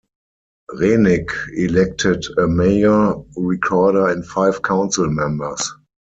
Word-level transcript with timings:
Renick 0.71 1.29
elected 1.57 2.25
a 2.39 2.47
mayor, 2.47 3.17
recorder 3.37 4.07
and 4.07 4.25
five 4.25 4.59
council 4.63 5.07
members. 5.11 5.75